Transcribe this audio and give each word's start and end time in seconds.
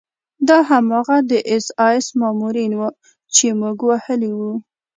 دا 0.47 0.57
هماغه 0.69 1.17
د 1.29 1.31
اېس 1.51 1.67
ایس 1.87 2.05
مامورین 2.19 2.71
وو 2.75 2.89
چې 3.35 3.45
موږ 3.61 3.77
وهلي 3.89 4.31
وو 4.39 4.53